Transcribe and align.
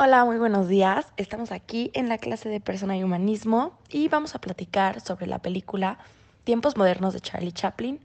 Hola, 0.00 0.24
muy 0.24 0.38
buenos 0.38 0.68
días. 0.68 1.12
Estamos 1.16 1.50
aquí 1.50 1.90
en 1.92 2.08
la 2.08 2.18
clase 2.18 2.48
de 2.48 2.60
Persona 2.60 2.96
y 2.96 3.02
Humanismo 3.02 3.76
y 3.88 4.06
vamos 4.06 4.36
a 4.36 4.40
platicar 4.40 5.00
sobre 5.00 5.26
la 5.26 5.40
película 5.40 5.98
Tiempos 6.44 6.76
Modernos 6.76 7.14
de 7.14 7.20
Charlie 7.20 7.50
Chaplin 7.50 7.98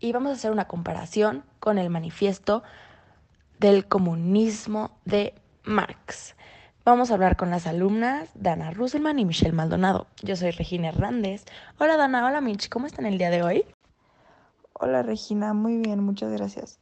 y 0.00 0.12
vamos 0.12 0.30
a 0.30 0.34
hacer 0.36 0.52
una 0.52 0.66
comparación 0.66 1.44
con 1.60 1.76
el 1.76 1.90
manifiesto 1.90 2.62
del 3.58 3.86
comunismo 3.86 4.92
de 5.04 5.34
Marx. 5.64 6.34
Vamos 6.82 7.10
a 7.10 7.14
hablar 7.14 7.36
con 7.36 7.50
las 7.50 7.66
alumnas 7.66 8.30
Dana 8.34 8.70
Russelman 8.70 9.18
y 9.18 9.26
Michelle 9.26 9.52
Maldonado. 9.52 10.06
Yo 10.22 10.36
soy 10.36 10.50
Regina 10.50 10.88
Hernández. 10.88 11.44
Hola 11.78 11.98
Dana, 11.98 12.24
hola 12.24 12.40
Mitch, 12.40 12.70
¿cómo 12.70 12.86
están 12.86 13.04
el 13.04 13.18
día 13.18 13.28
de 13.28 13.42
hoy? 13.42 13.66
Hola 14.72 15.02
Regina, 15.02 15.52
muy 15.52 15.76
bien, 15.76 16.02
muchas 16.02 16.32
gracias. 16.32 16.80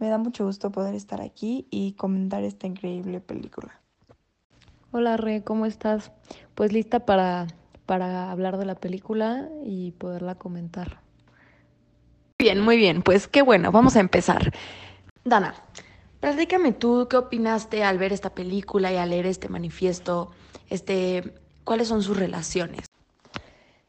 Me 0.00 0.08
da 0.08 0.18
mucho 0.18 0.44
gusto 0.44 0.72
poder 0.72 0.96
estar 0.96 1.20
aquí 1.20 1.68
y 1.70 1.92
comentar 1.92 2.42
esta 2.42 2.66
increíble 2.66 3.20
película. 3.20 3.83
Hola 4.96 5.16
Re, 5.16 5.42
¿cómo 5.42 5.66
estás? 5.66 6.12
Pues 6.54 6.72
lista 6.72 7.00
para, 7.04 7.48
para 7.84 8.30
hablar 8.30 8.58
de 8.58 8.64
la 8.64 8.76
película 8.76 9.48
y 9.64 9.90
poderla 9.90 10.36
comentar. 10.36 11.00
Bien, 12.38 12.60
muy 12.60 12.76
bien, 12.76 13.02
pues 13.02 13.26
qué 13.26 13.42
bueno, 13.42 13.72
vamos 13.72 13.96
a 13.96 14.00
empezar. 14.00 14.52
Dana, 15.24 15.56
platícame 16.20 16.70
tú 16.70 17.08
qué 17.10 17.16
opinaste 17.16 17.82
al 17.82 17.98
ver 17.98 18.12
esta 18.12 18.36
película 18.36 18.92
y 18.92 18.96
al 18.96 19.10
leer 19.10 19.26
este 19.26 19.48
manifiesto, 19.48 20.30
este, 20.70 21.34
¿cuáles 21.64 21.88
son 21.88 22.00
sus 22.00 22.16
relaciones? 22.16 22.86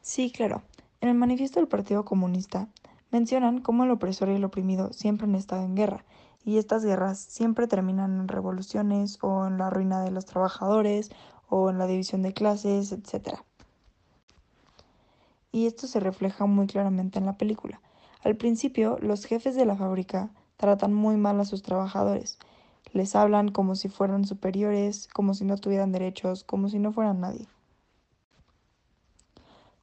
Sí, 0.01 0.31
claro. 0.31 0.63
En 1.01 1.09
el 1.09 1.15
manifiesto 1.15 1.59
del 1.59 1.67
Partido 1.67 2.03
Comunista 2.03 2.67
mencionan 3.11 3.61
cómo 3.61 3.83
el 3.83 3.91
opresor 3.91 4.29
y 4.29 4.37
el 4.37 4.43
oprimido 4.43 4.91
siempre 4.91 5.27
han 5.27 5.35
estado 5.35 5.65
en 5.65 5.75
guerra 5.75 6.03
y 6.45 6.59
estas 6.59 6.85
guerras 6.85 7.19
siempre 7.19 7.67
terminan 7.67 8.19
en 8.19 8.27
revoluciones 8.27 9.17
o 9.21 9.47
en 9.47 9.57
la 9.57 9.71
ruina 9.71 10.03
de 10.03 10.11
los 10.11 10.25
trabajadores 10.25 11.09
o 11.49 11.71
en 11.71 11.79
la 11.79 11.87
división 11.87 12.21
de 12.21 12.33
clases, 12.33 12.91
etc. 12.91 13.39
Y 15.51 15.65
esto 15.65 15.87
se 15.87 15.99
refleja 15.99 16.45
muy 16.45 16.67
claramente 16.67 17.17
en 17.17 17.25
la 17.25 17.37
película. 17.37 17.81
Al 18.23 18.35
principio, 18.35 18.97
los 19.01 19.25
jefes 19.25 19.55
de 19.55 19.65
la 19.65 19.75
fábrica 19.75 20.29
tratan 20.57 20.93
muy 20.93 21.17
mal 21.17 21.39
a 21.39 21.45
sus 21.45 21.63
trabajadores. 21.63 22.37
Les 22.93 23.15
hablan 23.15 23.49
como 23.49 23.75
si 23.75 23.89
fueran 23.89 24.25
superiores, 24.25 25.07
como 25.07 25.33
si 25.33 25.45
no 25.45 25.57
tuvieran 25.57 25.91
derechos, 25.91 26.43
como 26.43 26.69
si 26.69 26.77
no 26.77 26.93
fueran 26.93 27.21
nadie. 27.21 27.47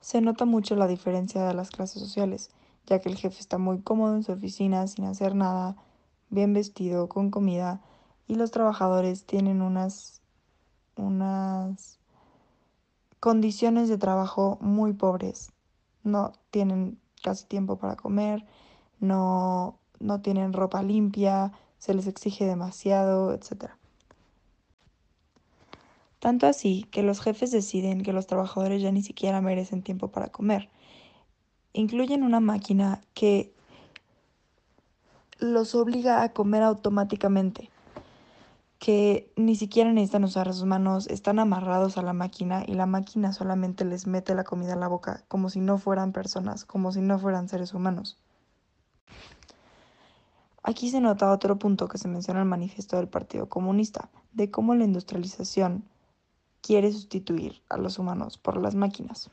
Se 0.00 0.20
nota 0.20 0.44
mucho 0.44 0.76
la 0.76 0.86
diferencia 0.86 1.44
de 1.44 1.54
las 1.54 1.70
clases 1.70 2.00
sociales, 2.00 2.50
ya 2.86 3.00
que 3.00 3.08
el 3.08 3.16
jefe 3.16 3.40
está 3.40 3.58
muy 3.58 3.80
cómodo 3.80 4.14
en 4.14 4.22
su 4.22 4.32
oficina 4.32 4.86
sin 4.86 5.04
hacer 5.04 5.34
nada, 5.34 5.76
bien 6.32 6.54
vestido, 6.54 7.08
con 7.08 7.30
comida, 7.30 7.80
y 8.26 8.34
los 8.34 8.50
trabajadores 8.50 9.24
tienen 9.26 9.62
unas, 9.62 10.22
unas 10.96 12.00
condiciones 13.20 13.88
de 13.88 13.98
trabajo 13.98 14.58
muy 14.60 14.94
pobres. 14.94 15.52
No 16.02 16.32
tienen 16.50 16.98
casi 17.22 17.44
tiempo 17.46 17.76
para 17.76 17.96
comer, 17.96 18.44
no, 18.98 19.78
no 20.00 20.22
tienen 20.22 20.54
ropa 20.54 20.82
limpia, 20.82 21.52
se 21.78 21.94
les 21.94 22.06
exige 22.06 22.46
demasiado, 22.46 23.34
etc. 23.34 23.72
Tanto 26.18 26.46
así 26.46 26.84
que 26.90 27.02
los 27.02 27.20
jefes 27.20 27.50
deciden 27.50 28.02
que 28.02 28.14
los 28.14 28.26
trabajadores 28.26 28.80
ya 28.80 28.90
ni 28.90 29.02
siquiera 29.02 29.42
merecen 29.42 29.82
tiempo 29.82 30.08
para 30.08 30.28
comer. 30.28 30.70
Incluyen 31.74 32.22
una 32.22 32.40
máquina 32.40 33.02
que 33.12 33.51
los 35.42 35.74
obliga 35.74 36.22
a 36.22 36.32
comer 36.32 36.62
automáticamente, 36.62 37.68
que 38.78 39.32
ni 39.36 39.56
siquiera 39.56 39.92
necesitan 39.92 40.24
usar 40.24 40.52
sus 40.52 40.64
manos, 40.64 41.08
están 41.08 41.38
amarrados 41.38 41.98
a 41.98 42.02
la 42.02 42.12
máquina 42.12 42.64
y 42.66 42.74
la 42.74 42.86
máquina 42.86 43.32
solamente 43.32 43.84
les 43.84 44.06
mete 44.06 44.34
la 44.34 44.44
comida 44.44 44.74
a 44.74 44.76
la 44.76 44.88
boca, 44.88 45.24
como 45.28 45.50
si 45.50 45.60
no 45.60 45.78
fueran 45.78 46.12
personas, 46.12 46.64
como 46.64 46.92
si 46.92 47.00
no 47.00 47.18
fueran 47.18 47.48
seres 47.48 47.74
humanos. 47.74 48.18
Aquí 50.62 50.90
se 50.90 51.00
nota 51.00 51.32
otro 51.32 51.58
punto 51.58 51.88
que 51.88 51.98
se 51.98 52.06
menciona 52.06 52.40
en 52.40 52.46
el 52.46 52.50
manifiesto 52.50 52.96
del 52.96 53.08
Partido 53.08 53.48
Comunista, 53.48 54.10
de 54.32 54.50
cómo 54.50 54.76
la 54.76 54.84
industrialización 54.84 55.84
quiere 56.60 56.92
sustituir 56.92 57.62
a 57.68 57.76
los 57.76 57.98
humanos 57.98 58.38
por 58.38 58.62
las 58.62 58.76
máquinas. 58.76 59.28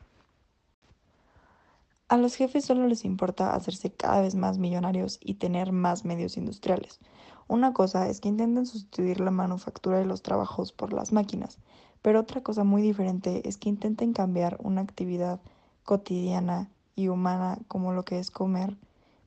A 2.09 2.17
los 2.17 2.33
jefes 2.33 2.65
solo 2.65 2.87
les 2.87 3.05
importa 3.05 3.53
hacerse 3.53 3.91
cada 3.91 4.21
vez 4.21 4.33
más 4.33 4.57
millonarios 4.57 5.19
y 5.21 5.35
tener 5.35 5.71
más 5.71 6.05
medios 6.05 6.37
industriales. 6.37 6.99
Una 7.47 7.71
cosa 7.71 8.09
es 8.09 8.19
que 8.19 8.29
intenten 8.29 8.65
sustituir 8.65 9.19
la 9.19 9.29
manufactura 9.29 9.99
de 9.99 10.05
los 10.05 10.23
trabajos 10.23 10.73
por 10.73 10.91
las 10.91 11.11
máquinas, 11.11 11.59
pero 12.01 12.21
otra 12.21 12.41
cosa 12.41 12.63
muy 12.63 12.81
diferente 12.81 13.47
es 13.47 13.59
que 13.59 13.69
intenten 13.69 14.13
cambiar 14.13 14.57
una 14.63 14.81
actividad 14.81 15.39
cotidiana 15.83 16.71
y 16.95 17.09
humana 17.09 17.59
como 17.67 17.93
lo 17.93 18.03
que 18.05 18.17
es 18.17 18.31
comer 18.31 18.75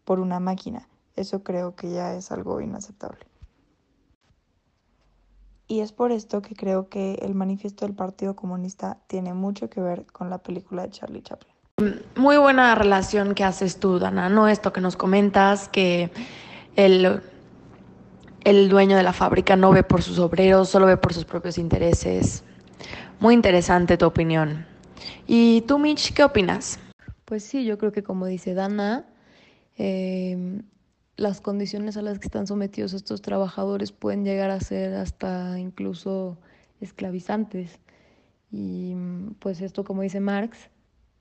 por 0.04 0.18
una 0.18 0.40
máquina. 0.40 0.88
Eso 1.14 1.44
creo 1.44 1.76
que 1.76 1.92
ya 1.92 2.16
es 2.16 2.32
algo 2.32 2.60
inaceptable. 2.60 3.24
Y 5.68 5.80
es 5.80 5.92
por 5.92 6.10
esto 6.10 6.42
que 6.42 6.56
creo 6.56 6.88
que 6.88 7.14
el 7.22 7.36
manifiesto 7.36 7.86
del 7.86 7.94
Partido 7.94 8.34
Comunista 8.34 8.98
tiene 9.06 9.34
mucho 9.34 9.70
que 9.70 9.80
ver 9.80 10.04
con 10.06 10.30
la 10.30 10.38
película 10.38 10.82
de 10.82 10.90
Charlie 10.90 11.22
Chaplin. 11.22 11.51
Muy 12.16 12.36
buena 12.36 12.74
relación 12.74 13.34
que 13.34 13.44
haces 13.44 13.78
tú, 13.78 13.98
Dana, 13.98 14.28
¿no? 14.28 14.48
Esto 14.48 14.72
que 14.72 14.80
nos 14.80 14.96
comentas, 14.96 15.68
que 15.68 16.10
el, 16.76 17.20
el 18.44 18.68
dueño 18.68 18.96
de 18.96 19.02
la 19.02 19.12
fábrica 19.12 19.56
no 19.56 19.72
ve 19.72 19.82
por 19.82 20.02
sus 20.02 20.18
obreros, 20.18 20.68
solo 20.68 20.86
ve 20.86 20.96
por 20.96 21.14
sus 21.14 21.24
propios 21.24 21.58
intereses. 21.58 22.44
Muy 23.18 23.34
interesante 23.34 23.96
tu 23.96 24.06
opinión. 24.06 24.66
¿Y 25.26 25.62
tú, 25.62 25.78
Mitch, 25.78 26.12
qué 26.12 26.22
opinas? 26.22 26.78
Pues 27.24 27.42
sí, 27.42 27.64
yo 27.64 27.78
creo 27.78 27.92
que 27.92 28.02
como 28.02 28.26
dice 28.26 28.54
Dana, 28.54 29.06
eh, 29.78 30.62
las 31.16 31.40
condiciones 31.40 31.96
a 31.96 32.02
las 32.02 32.18
que 32.18 32.26
están 32.26 32.46
sometidos 32.46 32.92
estos 32.92 33.22
trabajadores 33.22 33.90
pueden 33.92 34.24
llegar 34.24 34.50
a 34.50 34.60
ser 34.60 34.94
hasta 34.94 35.58
incluso 35.58 36.38
esclavizantes. 36.80 37.80
Y 38.50 38.94
pues 39.38 39.60
esto, 39.62 39.82
como 39.82 40.02
dice 40.02 40.20
Marx, 40.20 40.68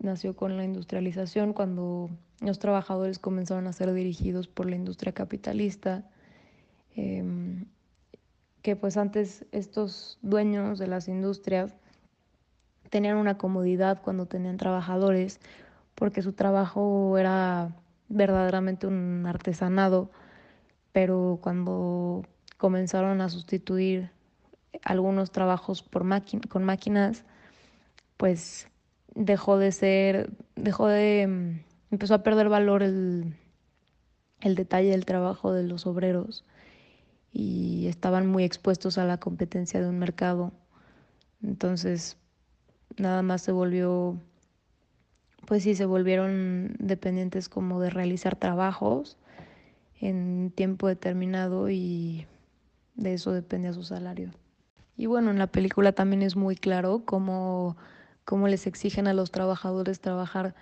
nació 0.01 0.35
con 0.35 0.57
la 0.57 0.63
industrialización, 0.63 1.53
cuando 1.53 2.09
los 2.39 2.59
trabajadores 2.59 3.19
comenzaron 3.19 3.67
a 3.67 3.73
ser 3.73 3.93
dirigidos 3.93 4.47
por 4.47 4.69
la 4.69 4.75
industria 4.75 5.13
capitalista, 5.13 6.03
em, 6.95 7.65
que 8.61 8.75
pues 8.75 8.97
antes 8.97 9.45
estos 9.51 10.19
dueños 10.21 10.79
de 10.79 10.87
las 10.87 11.07
industrias 11.07 11.75
tenían 12.89 13.17
una 13.17 13.37
comodidad 13.37 14.01
cuando 14.01 14.25
tenían 14.25 14.57
trabajadores, 14.57 15.39
porque 15.95 16.21
su 16.21 16.33
trabajo 16.33 17.17
era 17.17 17.75
verdaderamente 18.09 18.87
un 18.87 19.25
artesanado, 19.25 20.11
pero 20.91 21.39
cuando 21.41 22.23
comenzaron 22.57 23.21
a 23.21 23.29
sustituir 23.29 24.11
algunos 24.83 25.31
trabajos 25.31 25.83
por 25.83 26.03
con 26.49 26.63
máquinas, 26.63 27.23
pues 28.17 28.67
dejó 29.15 29.57
de 29.57 29.71
ser, 29.71 30.31
dejó 30.55 30.87
de, 30.87 31.27
mm, 31.27 31.93
empezó 31.93 32.15
a 32.15 32.23
perder 32.23 32.49
valor 32.49 32.83
el, 32.83 33.35
el 34.41 34.55
detalle 34.55 34.91
del 34.91 35.05
trabajo 35.05 35.53
de 35.53 35.63
los 35.63 35.85
obreros 35.85 36.45
y 37.31 37.87
estaban 37.87 38.27
muy 38.27 38.43
expuestos 38.43 38.97
a 38.97 39.05
la 39.05 39.17
competencia 39.17 39.81
de 39.81 39.89
un 39.89 39.99
mercado. 39.99 40.51
Entonces, 41.41 42.17
nada 42.97 43.21
más 43.21 43.41
se 43.41 43.51
volvió, 43.51 44.17
pues 45.45 45.63
sí, 45.63 45.75
se 45.75 45.85
volvieron 45.85 46.75
dependientes 46.79 47.49
como 47.49 47.79
de 47.79 47.89
realizar 47.89 48.35
trabajos 48.35 49.17
en 49.99 50.51
tiempo 50.55 50.87
determinado 50.87 51.69
y 51.69 52.25
de 52.95 53.13
eso 53.13 53.31
dependía 53.31 53.73
su 53.73 53.83
salario. 53.83 54.31
Y 54.97 55.05
bueno, 55.05 55.31
en 55.31 55.39
la 55.39 55.47
película 55.47 55.93
también 55.93 56.21
es 56.21 56.35
muy 56.35 56.55
claro 56.55 57.03
cómo 57.05 57.77
cómo 58.31 58.47
les 58.47 58.65
exigen 58.65 59.07
a 59.07 59.13
los 59.13 59.29
trabajadores 59.29 59.99
trabajar 59.99 60.55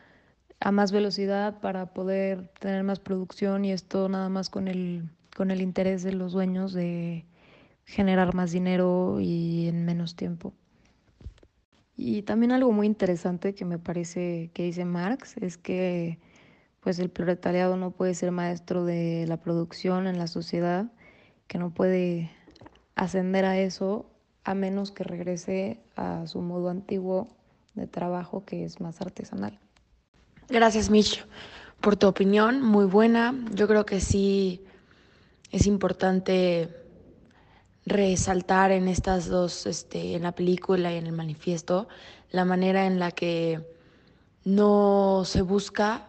a 0.59 0.71
más 0.71 0.91
velocidad 0.91 1.59
para 1.59 1.93
poder 1.93 2.47
tener 2.59 2.83
más 2.83 2.99
producción 2.99 3.63
y 3.63 3.71
esto 3.71 4.09
nada 4.09 4.27
más 4.27 4.49
con 4.49 4.67
el, 4.67 5.07
con 5.37 5.51
el 5.51 5.61
interés 5.61 6.01
de 6.01 6.11
los 6.11 6.31
dueños 6.31 6.73
de 6.73 7.27
generar 7.85 8.33
más 8.33 8.51
dinero 8.51 9.19
y 9.19 9.67
en 9.67 9.85
menos 9.85 10.15
tiempo. 10.15 10.51
Y 11.95 12.23
también 12.23 12.53
algo 12.53 12.71
muy 12.71 12.87
interesante 12.87 13.53
que 13.53 13.65
me 13.65 13.77
parece 13.77 14.49
que 14.55 14.63
dice 14.63 14.83
Marx 14.83 15.37
es 15.37 15.59
que 15.59 16.17
pues 16.79 16.97
el 16.97 17.11
proletariado 17.11 17.77
no 17.77 17.91
puede 17.91 18.15
ser 18.15 18.31
maestro 18.31 18.83
de 18.83 19.25
la 19.27 19.37
producción 19.37 20.07
en 20.07 20.17
la 20.17 20.25
sociedad, 20.25 20.91
que 21.45 21.59
no 21.59 21.69
puede 21.69 22.31
ascender 22.95 23.45
a 23.45 23.59
eso 23.59 24.09
a 24.43 24.55
menos 24.55 24.91
que 24.91 25.03
regrese 25.03 25.79
a 25.95 26.25
su 26.25 26.41
modo 26.41 26.69
antiguo 26.69 27.35
de 27.73 27.87
trabajo 27.87 28.43
que 28.45 28.63
es 28.63 28.79
más 28.81 29.01
artesanal. 29.01 29.59
Gracias, 30.49 30.89
Mitch, 30.89 31.25
por 31.79 31.95
tu 31.95 32.07
opinión, 32.07 32.61
muy 32.61 32.85
buena. 32.85 33.35
Yo 33.53 33.67
creo 33.67 33.85
que 33.85 33.99
sí 33.99 34.63
es 35.51 35.67
importante 35.67 36.75
resaltar 37.85 38.71
en 38.71 38.87
estas 38.87 39.27
dos, 39.27 39.65
este, 39.65 40.15
en 40.15 40.23
la 40.23 40.31
película 40.31 40.93
y 40.93 40.97
en 40.97 41.07
el 41.07 41.13
manifiesto, 41.13 41.87
la 42.31 42.45
manera 42.45 42.85
en 42.85 42.99
la 42.99 43.11
que 43.11 43.61
no 44.43 45.23
se 45.25 45.41
busca 45.41 46.07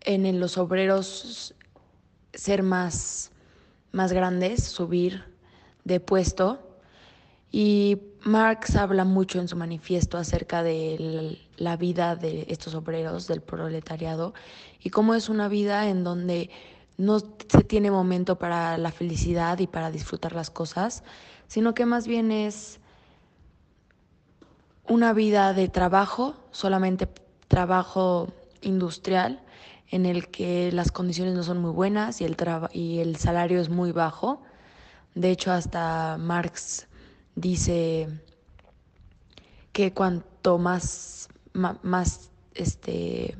en 0.00 0.40
los 0.40 0.58
obreros 0.58 1.54
ser 2.34 2.62
más, 2.62 3.30
más 3.92 4.12
grandes, 4.12 4.64
subir 4.64 5.24
de 5.84 6.00
puesto. 6.00 6.71
Y 7.54 8.00
Marx 8.24 8.76
habla 8.76 9.04
mucho 9.04 9.38
en 9.38 9.46
su 9.46 9.56
manifiesto 9.56 10.16
acerca 10.16 10.62
de 10.62 11.38
la 11.58 11.76
vida 11.76 12.16
de 12.16 12.46
estos 12.48 12.74
obreros, 12.74 13.28
del 13.28 13.42
proletariado, 13.42 14.32
y 14.82 14.88
cómo 14.88 15.14
es 15.14 15.28
una 15.28 15.48
vida 15.48 15.88
en 15.88 16.02
donde 16.02 16.50
no 16.96 17.18
se 17.20 17.62
tiene 17.64 17.90
momento 17.90 18.38
para 18.38 18.78
la 18.78 18.90
felicidad 18.90 19.58
y 19.58 19.66
para 19.66 19.90
disfrutar 19.90 20.32
las 20.32 20.50
cosas, 20.50 21.04
sino 21.46 21.74
que 21.74 21.84
más 21.84 22.06
bien 22.06 22.32
es 22.32 22.80
una 24.88 25.12
vida 25.12 25.52
de 25.52 25.68
trabajo, 25.68 26.34
solamente 26.52 27.06
trabajo 27.48 28.32
industrial, 28.62 29.42
en 29.90 30.06
el 30.06 30.28
que 30.28 30.72
las 30.72 30.90
condiciones 30.90 31.34
no 31.34 31.42
son 31.42 31.58
muy 31.58 31.70
buenas 31.70 32.22
y 32.22 32.24
el, 32.24 32.36
y 32.72 33.00
el 33.00 33.16
salario 33.16 33.60
es 33.60 33.68
muy 33.68 33.92
bajo. 33.92 34.40
De 35.14 35.30
hecho, 35.30 35.52
hasta 35.52 36.16
Marx 36.18 36.88
dice 37.34 38.08
que 39.72 39.92
cuanto 39.92 40.58
más, 40.58 41.28
más, 41.52 42.30
este, 42.54 43.36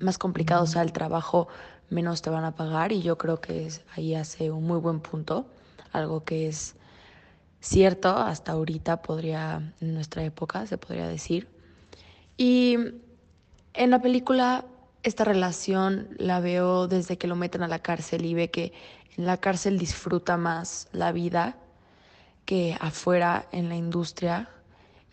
más 0.00 0.18
complicado 0.18 0.66
sea 0.66 0.82
el 0.82 0.92
trabajo, 0.92 1.48
menos 1.90 2.22
te 2.22 2.30
van 2.30 2.44
a 2.44 2.54
pagar 2.54 2.92
y 2.92 3.02
yo 3.02 3.18
creo 3.18 3.40
que 3.40 3.68
ahí 3.94 4.14
hace 4.14 4.50
un 4.50 4.64
muy 4.64 4.78
buen 4.78 5.00
punto, 5.00 5.46
algo 5.92 6.24
que 6.24 6.48
es 6.48 6.76
cierto 7.60 8.16
hasta 8.16 8.52
ahorita 8.52 9.02
podría, 9.02 9.74
en 9.80 9.94
nuestra 9.94 10.24
época 10.24 10.66
se 10.66 10.78
podría 10.78 11.08
decir. 11.08 11.48
Y 12.36 12.76
en 13.74 13.90
la 13.90 14.00
película 14.00 14.64
esta 15.02 15.24
relación 15.24 16.08
la 16.18 16.40
veo 16.40 16.88
desde 16.88 17.16
que 17.16 17.28
lo 17.28 17.36
meten 17.36 17.62
a 17.62 17.68
la 17.68 17.78
cárcel 17.78 18.24
y 18.24 18.34
ve 18.34 18.50
que 18.50 18.72
en 19.16 19.24
la 19.26 19.36
cárcel 19.36 19.78
disfruta 19.78 20.36
más 20.36 20.88
la 20.92 21.12
vida 21.12 21.56
que 22.46 22.76
afuera 22.80 23.46
en 23.52 23.68
la 23.68 23.76
industria. 23.76 24.48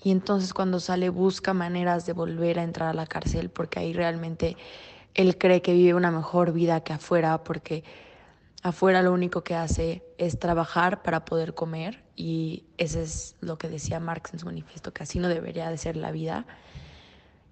Y 0.01 0.11
entonces 0.11 0.53
cuando 0.53 0.79
sale 0.79 1.09
busca 1.09 1.53
maneras 1.53 2.05
de 2.05 2.13
volver 2.13 2.59
a 2.59 2.63
entrar 2.63 2.89
a 2.89 2.93
la 2.93 3.07
cárcel 3.07 3.49
porque 3.49 3.79
ahí 3.79 3.93
realmente 3.93 4.55
él 5.15 5.37
cree 5.37 5.61
que 5.61 5.73
vive 5.73 5.93
una 5.93 6.11
mejor 6.11 6.53
vida 6.53 6.81
que 6.81 6.93
afuera 6.93 7.43
porque 7.43 7.83
afuera 8.61 9.01
lo 9.01 9.11
único 9.11 9.43
que 9.43 9.55
hace 9.55 10.03
es 10.17 10.39
trabajar 10.39 11.03
para 11.03 11.25
poder 11.25 11.53
comer 11.53 12.03
y 12.15 12.63
eso 12.77 12.99
es 12.99 13.35
lo 13.41 13.57
que 13.57 13.67
decía 13.67 13.99
Marx 13.99 14.33
en 14.33 14.39
su 14.39 14.45
manifiesto, 14.45 14.93
que 14.93 15.03
así 15.03 15.19
no 15.19 15.27
debería 15.27 15.69
de 15.69 15.77
ser 15.77 15.97
la 15.97 16.11
vida 16.11 16.45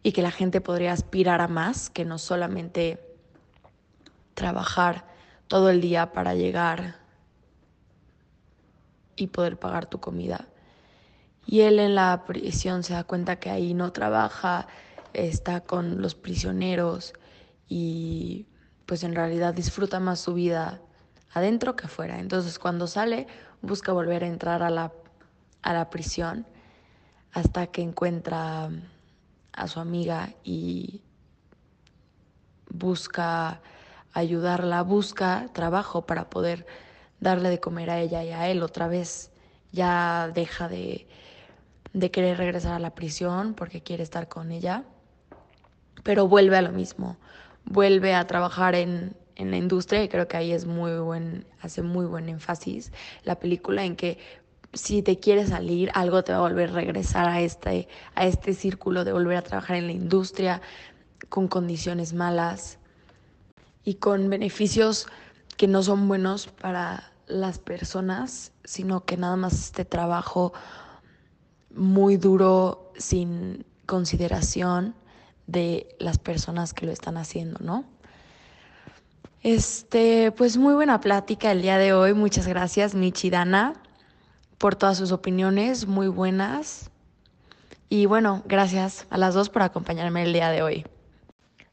y 0.03 0.11
que 0.11 0.21
la 0.21 0.31
gente 0.31 0.61
podría 0.61 0.93
aspirar 0.93 1.41
a 1.41 1.47
más, 1.47 1.89
que 1.89 2.05
no 2.05 2.17
solamente 2.17 2.99
trabajar 4.33 5.05
todo 5.47 5.69
el 5.69 5.81
día 5.81 6.11
para 6.11 6.33
llegar 6.33 7.00
y 9.15 9.27
poder 9.27 9.57
pagar 9.57 9.85
tu 9.85 9.99
comida. 9.99 10.47
Y 11.45 11.61
él 11.61 11.79
en 11.79 11.95
la 11.95 12.23
prisión 12.25 12.83
se 12.83 12.93
da 12.93 13.03
cuenta 13.03 13.37
que 13.37 13.49
ahí 13.49 13.73
no 13.73 13.91
trabaja, 13.91 14.67
está 15.13 15.61
con 15.61 16.01
los 16.01 16.15
prisioneros 16.15 17.13
y 17.67 18.47
pues 18.85 19.03
en 19.03 19.15
realidad 19.15 19.53
disfruta 19.53 19.99
más 19.99 20.19
su 20.19 20.33
vida 20.33 20.81
adentro 21.33 21.75
que 21.75 21.85
afuera. 21.85 22.19
Entonces 22.19 22.59
cuando 22.59 22.87
sale 22.87 23.27
busca 23.61 23.91
volver 23.91 24.23
a 24.23 24.27
entrar 24.27 24.63
a 24.63 24.69
la, 24.69 24.91
a 25.61 25.73
la 25.73 25.89
prisión 25.89 26.45
hasta 27.33 27.67
que 27.67 27.81
encuentra 27.81 28.69
a 29.53 29.67
su 29.67 29.79
amiga 29.79 30.29
y 30.43 31.01
busca 32.69 33.61
ayudarla, 34.13 34.81
busca 34.83 35.47
trabajo 35.53 36.05
para 36.05 36.29
poder 36.29 36.65
darle 37.21 37.49
de 37.49 37.61
comer 37.61 37.89
a 37.89 37.99
ella 37.99 38.23
y 38.25 38.31
a 38.31 38.49
él 38.49 38.61
otra 38.61 38.89
vez. 38.89 39.31
Ya 39.71 40.29
deja 40.33 40.67
de, 40.67 41.07
de 41.93 42.11
querer 42.11 42.37
regresar 42.37 42.73
a 42.73 42.79
la 42.79 42.93
prisión 42.93 43.53
porque 43.53 43.81
quiere 43.81 44.03
estar 44.03 44.27
con 44.27 44.51
ella, 44.51 44.83
pero 46.03 46.27
vuelve 46.27 46.57
a 46.57 46.61
lo 46.61 46.73
mismo, 46.73 47.15
vuelve 47.63 48.13
a 48.13 48.27
trabajar 48.27 48.75
en, 48.75 49.15
en 49.35 49.51
la 49.51 49.57
industria 49.57 50.03
y 50.03 50.09
creo 50.09 50.27
que 50.27 50.35
ahí 50.35 50.51
es 50.51 50.65
muy 50.65 50.97
buen, 50.99 51.45
hace 51.61 51.81
muy 51.81 52.05
buen 52.05 52.27
énfasis 52.27 52.91
la 53.23 53.39
película 53.39 53.85
en 53.85 53.95
que 53.95 54.17
si 54.73 55.01
te 55.01 55.19
quieres 55.19 55.49
salir, 55.49 55.91
algo 55.93 56.23
te 56.23 56.31
va 56.31 56.39
a 56.39 56.41
volver 56.41 56.69
a 56.69 56.73
regresar 56.73 57.27
a 57.27 57.41
este, 57.41 57.87
a 58.15 58.25
este 58.25 58.53
círculo 58.53 59.03
de 59.03 59.11
volver 59.11 59.37
a 59.37 59.41
trabajar 59.41 59.75
en 59.75 59.87
la 59.87 59.93
industria 59.93 60.61
con 61.29 61.47
condiciones 61.47 62.13
malas 62.13 62.79
y 63.83 63.95
con 63.95 64.29
beneficios 64.29 65.07
que 65.57 65.67
no 65.67 65.83
son 65.83 66.07
buenos 66.07 66.47
para 66.47 67.10
las 67.31 67.59
personas, 67.59 68.51
sino 68.63 69.05
que 69.05 69.17
nada 69.17 69.35
más 69.35 69.53
este 69.53 69.85
trabajo 69.85 70.53
muy 71.73 72.17
duro 72.17 72.91
sin 72.97 73.65
consideración 73.85 74.95
de 75.47 75.95
las 75.99 76.17
personas 76.17 76.73
que 76.73 76.85
lo 76.85 76.91
están 76.91 77.17
haciendo, 77.17 77.59
¿no? 77.63 77.85
Este, 79.43 80.31
pues 80.31 80.57
muy 80.57 80.75
buena 80.75 80.99
plática 80.99 81.51
el 81.51 81.61
día 81.61 81.77
de 81.77 81.93
hoy. 81.93 82.13
Muchas 82.13 82.47
gracias, 82.47 82.93
Michidana, 82.93 83.73
por 84.57 84.75
todas 84.75 84.97
sus 84.97 85.11
opiniones 85.11 85.87
muy 85.87 86.07
buenas. 86.07 86.91
Y 87.89 88.05
bueno, 88.05 88.43
gracias 88.45 89.07
a 89.09 89.17
las 89.17 89.33
dos 89.33 89.49
por 89.49 89.63
acompañarme 89.63 90.23
el 90.23 90.33
día 90.33 90.49
de 90.51 90.61
hoy. 90.61 90.85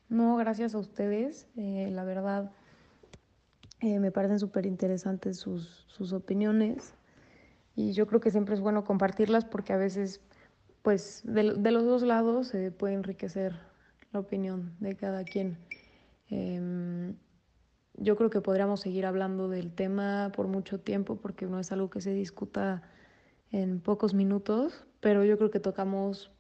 No, 0.09 0.37
gracias 0.37 0.75
a 0.75 0.79
ustedes. 0.79 1.47
Eh, 1.57 1.91
la 1.93 2.05
verdad, 2.05 2.51
eh, 3.81 3.99
me 3.99 4.11
parecen 4.11 4.39
súper 4.39 4.67
interesantes 4.67 5.39
sus, 5.39 5.85
sus 5.89 6.13
opiniones. 6.13 6.95
Y 7.77 7.93
yo 7.93 8.07
creo 8.07 8.21
que 8.21 8.31
siempre 8.31 8.55
es 8.55 8.61
bueno 8.61 8.85
compartirlas 8.85 9.45
porque 9.45 9.73
a 9.73 9.77
veces, 9.77 10.21
pues, 10.83 11.23
de, 11.25 11.55
de 11.55 11.71
los 11.71 11.85
dos 11.85 12.03
lados 12.03 12.49
se 12.49 12.73
puede 12.73 12.95
enriquecer 12.95 13.55
la 14.13 14.21
opinión 14.21 14.75
de 14.81 14.97
cada 14.97 15.25
quien. 15.25 15.59
Em, 16.31 17.17
yo 17.95 18.17
creo 18.17 18.31
que 18.31 18.41
podríamos 18.41 18.81
seguir 18.81 19.07
hablando 19.07 19.49
del 19.49 19.73
tema 19.73 20.31
por 20.35 20.47
mucho 20.49 20.81
tiempo 20.81 21.17
porque 21.17 21.47
no 21.47 21.59
es 21.59 21.73
algo 21.73 21.91
que 21.91 22.01
se 22.01 22.13
discuta 22.13 22.83
en 23.51 23.81
pocos 23.81 24.15
minutos, 24.15 24.87
pero 25.01 25.25
yo 25.25 25.37
creo 25.39 25.51
que 25.51 25.61
tocamos 25.61 26.33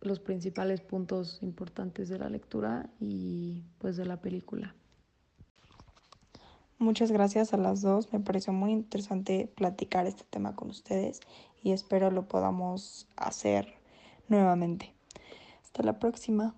los 0.00 0.20
principales 0.20 0.80
puntos 0.80 1.42
importantes 1.42 2.08
de 2.08 2.18
la 2.18 2.28
lectura 2.28 2.90
y 3.00 3.64
pues 3.78 3.96
de 3.96 4.04
la 4.04 4.20
película. 4.20 4.74
Muchas 6.78 7.10
gracias 7.10 7.54
a 7.54 7.56
las 7.56 7.80
dos, 7.80 8.12
me 8.12 8.20
pareció 8.20 8.52
muy 8.52 8.70
interesante 8.70 9.50
platicar 9.56 10.06
este 10.06 10.24
tema 10.28 10.54
con 10.54 10.68
ustedes 10.68 11.20
y 11.62 11.72
espero 11.72 12.10
lo 12.10 12.28
podamos 12.28 13.08
hacer 13.16 13.74
nuevamente. 14.28 14.94
Hasta 15.64 15.82
la 15.82 15.98
próxima. 15.98 16.54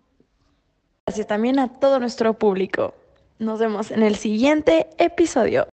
Gracias 1.07 1.27
también 1.27 1.59
a 1.59 1.79
todo 1.79 2.01
nuestro 2.01 2.35
público. 2.35 2.95
Nos 3.39 3.61
vemos 3.61 3.91
en 3.93 4.03
el 4.03 4.17
siguiente 4.17 4.89
episodio. 4.99 5.69